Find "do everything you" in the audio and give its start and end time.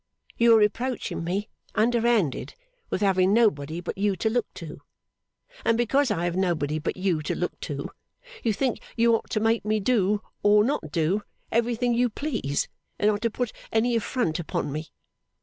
10.91-12.09